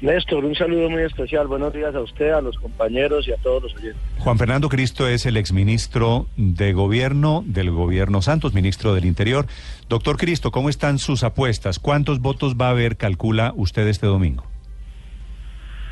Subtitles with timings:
[0.00, 1.46] Néstor, un saludo muy especial.
[1.46, 4.02] Buenos días a usted, a los compañeros y a todos los oyentes.
[4.18, 9.46] Juan Fernando Cristo es el exministro de Gobierno del Gobierno Santos, ministro del Interior.
[9.88, 11.78] Doctor Cristo, ¿cómo están sus apuestas?
[11.78, 14.44] ¿Cuántos votos va a haber, calcula usted este domingo?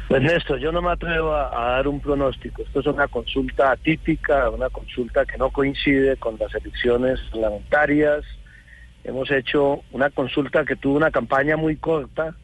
[0.09, 2.61] Pues Néstor, yo no me atrevo a, a dar un pronóstico.
[2.61, 8.23] Esto es una consulta atípica, una consulta que no coincide con las elecciones parlamentarias.
[9.03, 12.34] Hemos hecho una consulta que tuvo una campaña muy corta.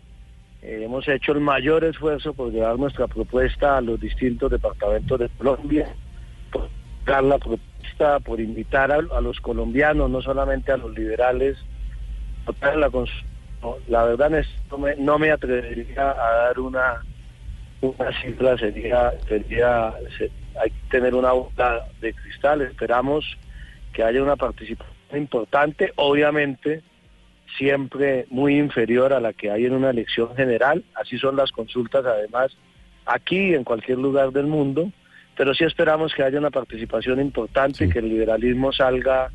[0.63, 5.29] Eh, hemos hecho el mayor esfuerzo por llevar nuestra propuesta a los distintos departamentos de
[5.31, 5.95] Colombia,
[6.53, 6.69] por
[7.07, 11.57] dar la propuesta, por invitar a, los colombianos, no solamente a los liberales,
[13.89, 17.03] la verdad Néstor, no me, atrevería a dar una
[17.83, 22.61] una cifra sería, sería se- hay que tener una bola de cristal.
[22.61, 23.39] Esperamos
[23.95, 26.83] que haya una participación importante, obviamente
[27.59, 30.85] siempre muy inferior a la que hay en una elección general.
[30.95, 32.53] Así son las consultas, además,
[33.07, 34.91] aquí y en cualquier lugar del mundo.
[35.37, 37.93] Pero sí esperamos que haya una participación importante, Sí.
[37.93, 39.31] que el liberalismo salga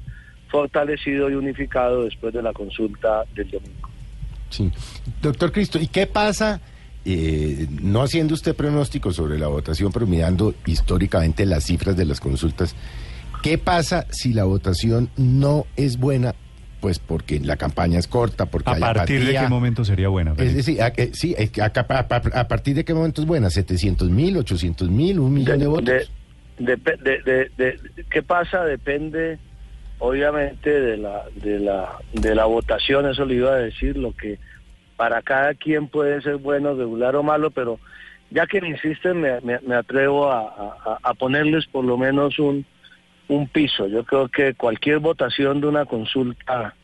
[0.49, 3.89] fortalecido y unificado después de la consulta del domingo.
[4.49, 4.71] Sí.
[5.21, 6.61] Doctor Cristo, ¿y qué pasa,
[7.03, 12.19] eh, no haciendo usted pronóstico sobre la votación, pero mirando históricamente las cifras de las
[12.19, 12.75] consultas,
[13.41, 16.35] qué pasa si la votación no es buena?
[16.85, 19.41] Pues porque la campaña es corta, porque ¿A hay partir de apatía.
[19.41, 20.35] qué momento sería buena?
[20.37, 23.49] Es decir, a, eh, sí, a, a- a- a partir de qué momento es buena,
[23.49, 25.85] 700 mil, 800 mil, un millón de, votos.
[25.85, 26.05] de-
[26.59, 28.63] de- de- de- de- ¿Qué pasa?
[28.65, 29.39] Depende,
[29.97, 33.09] obviamente, de la, de la, de la votación.
[33.09, 34.37] Eso le iba a decir, lo que
[34.95, 37.79] para cada quien puede ser bueno, regular o malo, pero
[38.29, 40.41] ya que me insisten, me, me- me atrevo a,
[40.85, 42.63] a- a ponerles por lo menos un,
[43.27, 43.87] un piso.
[43.87, 46.75] Yo creo que cualquier votación de una consulta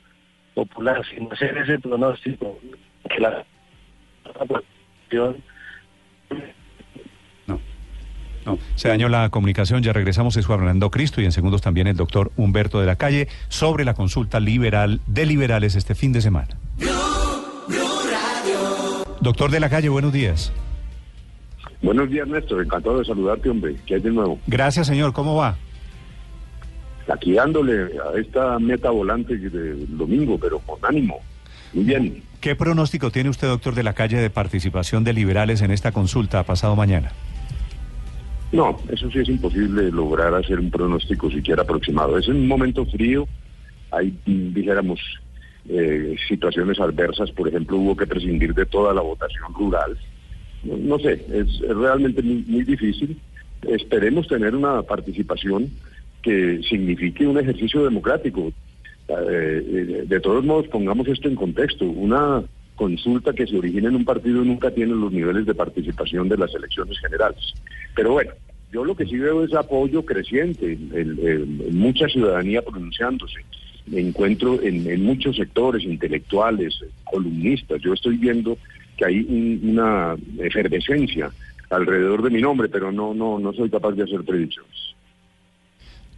[0.53, 2.59] popular, sin hacer ese pronóstico,
[3.09, 3.45] que la
[7.47, 7.59] No.
[8.45, 8.57] No.
[8.75, 11.95] Se dañó la comunicación, ya regresamos, es Juan Fernando Cristo y en segundos también el
[11.95, 16.50] doctor Humberto de la Calle sobre la consulta liberal de liberales este fin de semana.
[19.22, 20.51] Doctor de la Calle, buenos días.
[21.83, 22.63] Buenos días, Néstor.
[22.63, 23.75] Encantado de saludarte, hombre.
[23.85, 24.39] ¿Qué hay de nuevo?
[24.47, 25.13] Gracias, señor.
[25.13, 25.57] ¿Cómo va?
[27.12, 31.20] Aquí dándole a esta meta volante del domingo, pero con ánimo.
[31.74, 32.24] Muy bien.
[32.40, 36.44] ¿Qué pronóstico tiene usted, doctor de la Calle, de participación de liberales en esta consulta
[36.44, 37.12] pasado mañana?
[38.52, 42.18] No, eso sí es imposible lograr hacer un pronóstico siquiera aproximado.
[42.18, 43.28] Es un momento frío.
[43.92, 45.00] Hay, dijéramos,
[45.70, 47.32] eh, situaciones adversas.
[47.32, 49.98] Por ejemplo, hubo que prescindir de toda la votación rural.
[50.64, 53.20] No, no sé, es, es realmente muy, muy difícil.
[53.62, 55.70] Esperemos tener una participación
[56.22, 58.52] que signifique un ejercicio democrático.
[59.08, 59.14] Eh,
[59.68, 61.86] eh, de todos modos, pongamos esto en contexto.
[61.86, 62.44] Una
[62.76, 66.54] consulta que se origina en un partido nunca tiene los niveles de participación de las
[66.56, 67.54] elecciones generales.
[67.96, 68.31] Pero bueno,
[68.72, 73.42] yo lo que sí veo es apoyo creciente, en, en- en- en mucha ciudadanía pronunciándose.
[73.88, 77.81] Me encuentro en, en muchos sectores intelectuales, columnistas.
[77.81, 78.58] Yo estoy viendo
[78.98, 81.31] que hay un- una efervescencia
[81.70, 84.72] alrededor de mi nombre, pero no, no, no soy capaz de hacer predicciones.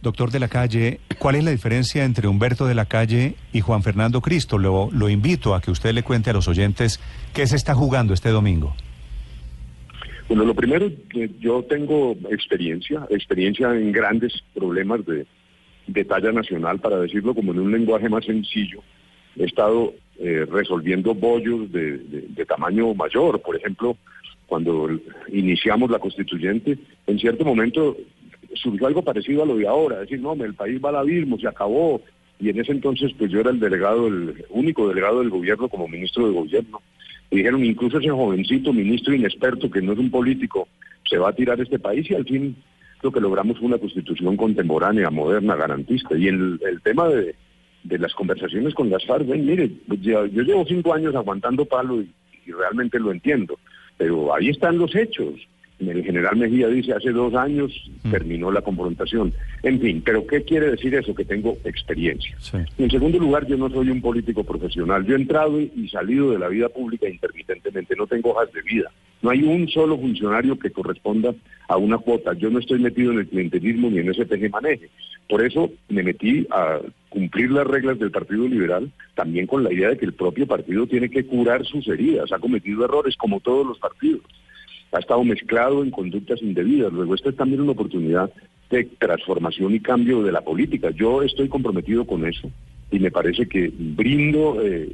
[0.04, 3.82] Doctor de la Calle, ¿cuál es la diferencia entre Humberto de la Calle y Juan
[3.82, 4.58] Fernando Cristo?
[4.58, 7.00] Lo, invito a que usted le cuente a los oyentes
[7.32, 8.74] qué se está jugando este domingo.
[10.28, 16.98] Bueno, lo primero, eh, yo tengo experiencia, experiencia en grandes problemas de, talla nacional, para
[16.98, 18.82] decirlo como en un lenguaje más sencillo.
[19.36, 23.40] He estado eh, resolviendo bollos de, tamaño mayor.
[23.40, 23.96] Por ejemplo,
[24.46, 24.86] cuando
[25.32, 26.76] iniciamos la constituyente,
[27.06, 27.96] en cierto momento
[28.54, 31.48] surgió algo parecido a lo de ahora, decir, no, el país va al abismo, se
[31.48, 32.00] acabó.
[32.40, 35.88] Y en ese entonces, pues yo era el delegado, el único delegado del gobierno como
[35.88, 36.80] ministro de gobierno.
[37.30, 40.68] Y dijeron, incluso ese jovencito ministro inexperto, que no es un político,
[41.08, 42.56] se va a tirar este país y al fin
[43.02, 46.16] lo que logramos fue una constitución contemporánea, moderna, garantista.
[46.16, 47.34] Y el, tema de,
[47.82, 51.64] de las conversaciones con las FARC, ven, mire, pues ya- yo llevo cinco años aguantando
[51.66, 53.58] palo y realmente lo entiendo,
[53.96, 55.34] pero ahí están los hechos.
[55.80, 57.72] El general Mejía dice hace dos años
[58.10, 59.32] terminó la confrontación.
[59.62, 61.14] En fin, pero ¿qué quiere decir eso?
[61.14, 62.36] Que tengo experiencia.
[62.38, 62.58] Sí.
[62.78, 65.04] En segundo lugar, yo no soy un político profesional.
[65.04, 67.96] Yo he entrado y salido de la vida pública intermitentemente.
[67.96, 68.90] No tengo hojas de vida.
[69.22, 71.34] No hay un solo funcionario que corresponda
[71.68, 72.34] a una cuota.
[72.34, 74.90] Yo no estoy metido en el clientelismo ni en ese maneje.
[75.28, 76.78] Por eso me metí a
[77.08, 80.86] cumplir las reglas del Partido Liberal, también con la idea de que el propio partido
[80.86, 82.32] tiene que curar sus heridas.
[82.32, 84.22] Ha cometido errores como todos los partidos
[84.94, 86.92] ha estado mezclado en conductas indebidas.
[86.92, 88.30] Luego, esta es también una oportunidad
[88.70, 90.90] de transformación y cambio de la política.
[90.90, 92.50] Yo estoy comprometido con eso
[92.90, 94.88] y me parece que brindo, eh,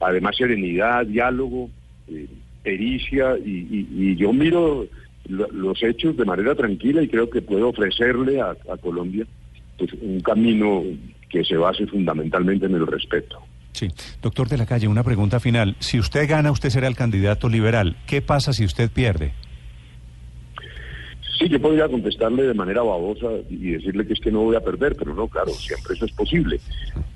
[0.00, 1.70] además, serenidad, diálogo,
[2.08, 2.26] eh,
[2.62, 4.86] pericia y, yo miro
[5.28, 9.26] lo- los hechos de manera tranquila y creo que puedo ofrecerle a, a Colombia
[9.78, 10.82] pues, un camino
[11.30, 13.38] que se base fundamentalmente en el respeto.
[13.72, 13.88] Sí.
[14.22, 15.76] Doctor de la Calle, una pregunta final.
[15.78, 17.96] Si usted gana, usted será el candidato liberal.
[18.06, 19.32] ¿Qué pasa si usted pierde?
[21.38, 24.60] Sí, yo podría contestarle de manera babosa y decirle que es que no voy a
[24.60, 26.58] perder, pero no, claro, siempre eso es posible.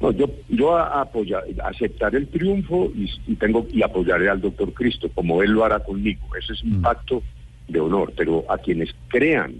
[0.00, 4.72] No, yo yo a- apoya- aceptaré el triunfo y, y tengo y apoyaré al doctor
[4.74, 6.20] Cristo, como él lo hará conmigo.
[6.40, 7.20] Ese es un pacto
[7.66, 8.12] de honor.
[8.16, 9.54] Pero a quienes crean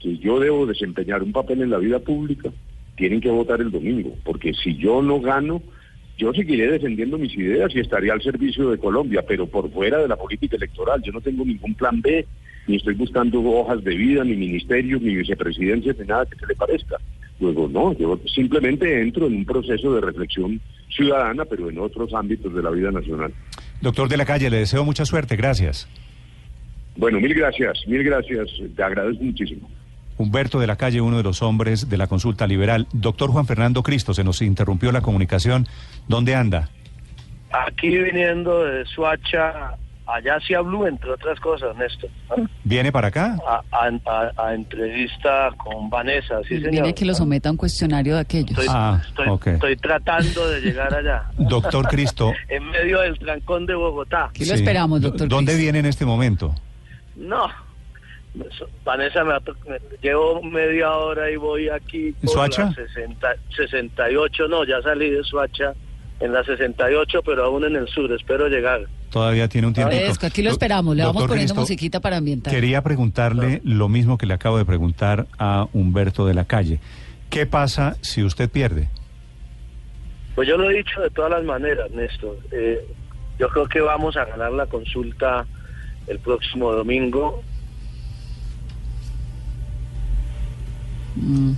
[0.00, 2.50] que yo debo desempeñar un papel en la vida pública,
[2.96, 5.62] tienen que votar el domingo, porque si yo no gano,
[6.20, 10.08] yo seguiré defendiendo mis ideas y estaría al servicio de Colombia, pero por fuera de
[10.08, 11.00] la política electoral.
[11.02, 12.26] Yo no tengo ningún plan B,
[12.66, 16.54] ni estoy buscando hojas de vida, ni ministerios, ni vicepresidencias, ni nada que se le
[16.54, 16.96] parezca.
[17.40, 22.54] Luego, no, yo simplemente entro en un proceso de reflexión ciudadana, pero en otros ámbitos
[22.54, 23.32] de la vida nacional.
[23.80, 25.36] Doctor de la Calle, le deseo mucha suerte.
[25.36, 25.88] Gracias.
[26.96, 29.70] Bueno, mil gracias, mil gracias, te agradezco muchísimo.
[30.20, 32.86] Humberto de la Calle, uno de los hombres de la consulta liberal.
[32.92, 35.66] Doctor Juan Fernando Cristo, se nos interrumpió la comunicación.
[36.08, 36.68] ¿Dónde anda?
[37.52, 39.76] Aquí viniendo de Suacha,
[40.06, 42.10] allá se habló, entre otras cosas, Néstor.
[42.64, 43.36] ¿Viene para acá?
[43.48, 43.90] A, a-
[44.36, 46.70] a- a entrevista con Vanessa, sí, señor.
[46.70, 48.50] Viene que lo someta a un cuestionario de aquellos.
[48.50, 49.46] Estoy, Ah, estoy, ok.
[49.46, 52.32] estoy tratando de llegar allá, Doctor Cristo.
[52.48, 54.26] en medio del trancón de Bogotá.
[54.26, 54.50] Aquí sí.
[54.50, 55.28] lo esperamos, doctor.
[55.28, 55.62] ¿Dónde Cristo.
[55.62, 56.54] viene en este momento?
[57.16, 57.48] No,
[58.84, 59.34] Vanessa, me,
[60.00, 62.64] llevo media hora y voy aquí por ¿Suacha?
[62.66, 65.74] la 60, 68, no, ya salí de Suacha
[66.20, 68.82] en la 68, pero aún en el sur, espero llegar.
[69.10, 69.94] Todavía tiene un tiempo.
[70.22, 72.52] Aquí lo esperamos, le vamos poniendo musiquita para ambientar.
[72.52, 76.78] Quería preguntarle lo mismo que le acabo de preguntar a Humberto de la Calle.
[77.30, 78.88] ¿Qué pasa si usted pierde?
[80.34, 82.36] Pues yo lo he dicho de todas las maneras, Néstor.
[82.52, 82.86] Eh,
[83.38, 85.46] yo creo que vamos a ganar la consulta
[86.06, 87.42] el próximo domingo.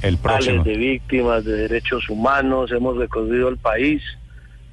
[0.03, 0.63] El próximo.
[0.63, 4.03] Ales de víctimas de derechos humanos, hemos recorrido el país,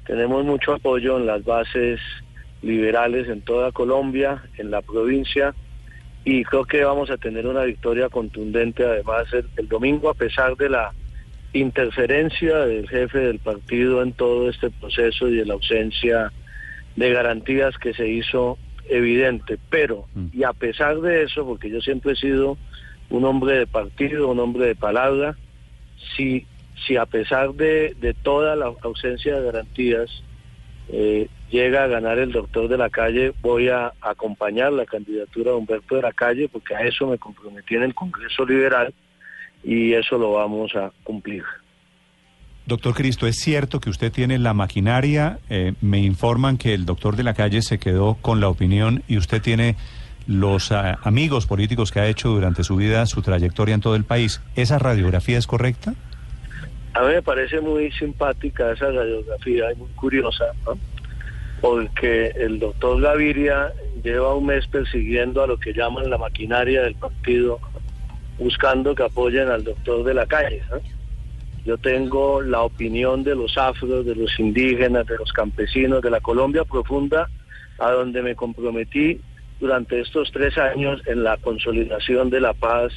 [0.06, 2.00] tenemos mucho apoyo en las bases
[2.62, 5.54] liberales en toda Colombia, en la provincia,
[6.24, 10.56] y creo que vamos a tener una victoria contundente además el, el domingo a pesar
[10.56, 10.92] de la
[11.52, 16.32] interferencia del jefe del partido en todo este proceso y de la ausencia
[16.96, 19.58] de garantías que se hizo evidente.
[19.70, 20.26] Pero, Mm.
[20.32, 22.58] y a pesar de eso, porque yo siempre he sido
[23.10, 25.36] un hombre de partido, un hombre de palabra,
[26.16, 26.46] si,
[26.86, 30.22] si a pesar de, de toda la ausencia de garantías
[30.88, 35.56] eh, llega a ganar el doctor de la calle, voy a acompañar la candidatura de
[35.56, 38.94] Humberto de la calle, porque a eso me comprometí en el Congreso Liberal
[39.62, 41.44] y eso lo vamos a cumplir.
[42.66, 45.40] Doctor Cristo, ¿es cierto que usted tiene la maquinaria?
[45.48, 49.16] Eh, me informan que el doctor de la calle se quedó con la opinión y
[49.16, 49.76] usted tiene
[50.30, 54.04] los ah, amigos políticos que ha hecho durante su vida, su trayectoria en todo el
[54.04, 54.40] país.
[54.54, 55.94] ¿Esa radiografía es correcta?
[56.94, 60.78] A mí me parece muy simpática esa radiografía y muy curiosa, ¿no?
[61.60, 63.72] porque el doctor Gaviria
[64.02, 67.58] lleva un mes persiguiendo a lo que llaman la maquinaria del partido,
[68.38, 70.62] buscando que apoyen al doctor de la calle.
[71.66, 76.20] Yo tengo la opinión de los afros, de los indígenas, de los campesinos, de la
[76.20, 77.28] Colombia profunda,
[77.78, 79.20] a donde me comprometí
[79.60, 82.92] durante estos tres años en la consolidación de la paz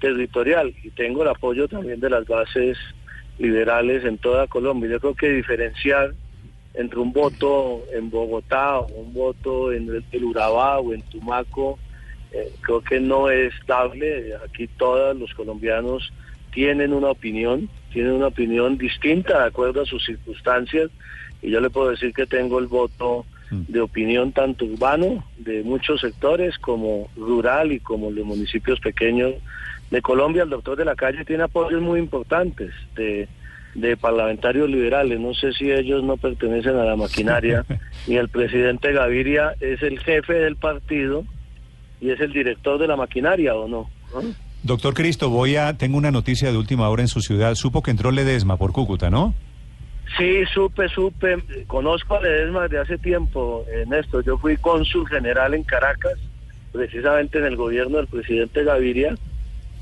[0.00, 2.76] territorial y tengo el apoyo también de las bases
[3.38, 4.90] liberales en toda Colombia.
[4.90, 6.14] Yo creo que diferenciar
[6.74, 11.78] entre un voto en Bogotá un voto en el, Urabá o en Tumaco,
[12.32, 14.34] eh, creo que no es dable.
[14.44, 16.12] Aquí todos los colombianos
[16.52, 20.90] tienen una opinión, tienen una opinión distinta de acuerdo a sus circunstancias
[21.40, 23.24] y yo le puedo decir que tengo el voto
[23.68, 29.34] de opinión tanto urbano de muchos sectores como rural y como de municipios pequeños
[29.90, 30.42] de Colombia.
[30.42, 33.28] El doctor de la calle tiene apoyos muy importantes de,
[33.74, 35.20] de parlamentarios liberales.
[35.20, 37.64] No sé si ellos no pertenecen a la maquinaria
[38.06, 41.24] y el presidente Gaviria es el jefe del partido
[42.00, 43.90] y es el director de la maquinaria o no.
[44.62, 47.54] Doctor Cristo, voy a, tengo una noticia de última hora en su ciudad.
[47.54, 49.34] Supo que entró Ledesma por Cúcuta, ¿no?
[50.16, 51.38] Sí, supe, supe.
[51.66, 54.24] Conozco a Ledesma desde hace tiempo, Néstor.
[54.24, 56.14] Yo fui cónsul general en Caracas,
[56.72, 59.16] precisamente en el gobierno del presidente Gaviria,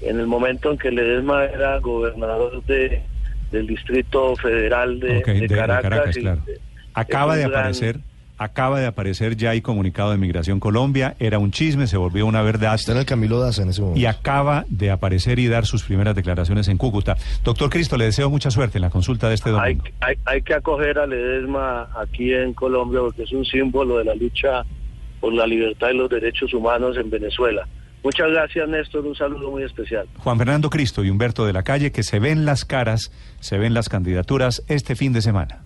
[0.01, 3.03] en el momento en que Ledesma era gobernador de,
[3.51, 6.17] del Distrito Federal de, Caracas.
[6.95, 8.01] Acaba de aparecer
[8.43, 12.43] acaba de aparecer ya hay comunicado de Migración Colombia, era un chisme, se volvió una
[12.43, 12.75] verdad.
[12.75, 14.01] Está en el Camilo Daza en ese momento.
[14.01, 17.17] Y acaba de aparecer y dar sus primeras declaraciones en Cúcuta.
[17.45, 19.85] Doctor Cristo, le deseo mucha suerte en la consulta de este domingo.
[20.01, 24.15] Hay, hay, que acoger a Ledesma aquí en Colombia porque es un símbolo de la
[24.15, 24.65] lucha
[25.21, 27.67] por la libertad y los derechos humanos en Venezuela.
[28.03, 29.07] Muchas gracias, Néstor.
[29.07, 30.09] Un saludo muy especial.
[30.19, 33.75] Juan Fernando Cristo y Humberto de la Calle, que se ven las caras, se ven
[33.75, 35.61] las candidaturas este fin de semana.